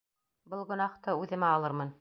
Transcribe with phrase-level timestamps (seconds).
[0.53, 1.89] Был гонаһты үҙемә алырмын.